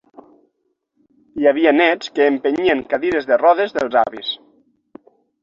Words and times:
Hi 1.41 1.47
havia 1.51 1.73
néts 1.75 2.09
que 2.15 2.27
empenyien 2.31 2.83
cadires 2.95 3.29
de 3.33 3.39
rodes 3.43 3.77
dels 3.79 4.01
avis. 4.07 4.35